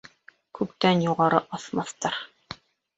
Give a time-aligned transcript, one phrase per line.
[0.59, 2.21] Күктән юғары аҫмаҫтар